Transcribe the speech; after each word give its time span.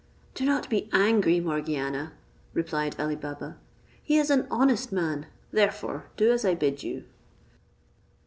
"Do 0.33 0.45
not 0.45 0.67
be 0.67 0.89
angry, 0.91 1.39
Morgiana," 1.39 2.13
replied 2.55 2.95
Ali 2.99 3.15
Baba: 3.15 3.57
"he 4.01 4.17
is 4.17 4.31
an 4.31 4.47
honest 4.49 4.91
man; 4.91 5.27
therefore 5.51 6.05
do 6.17 6.31
as 6.31 6.43
I 6.43 6.55
bid 6.55 6.81
you." 6.81 7.03